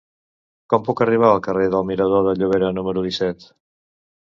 Com 0.73 0.87
puc 0.87 1.03
arribar 1.05 1.27
al 1.33 1.43
carrer 1.49 1.67
del 1.75 1.87
Mirador 1.91 2.25
de 2.29 2.35
Llobera 2.41 2.73
número 2.81 3.07
disset? 3.11 3.49